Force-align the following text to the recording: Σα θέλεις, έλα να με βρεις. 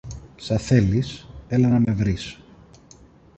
Σα 0.35 0.57
θέλεις, 0.57 1.27
έλα 1.47 1.67
να 1.67 1.79
με 1.79 1.91
βρεις. 1.91 2.41